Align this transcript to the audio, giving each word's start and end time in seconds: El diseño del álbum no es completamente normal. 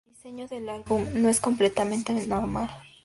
El 0.07 0.13
diseño 0.15 0.47
del 0.47 0.67
álbum 0.67 1.05
no 1.13 1.29
es 1.29 1.39
completamente 1.39 2.11
normal. 2.25 2.71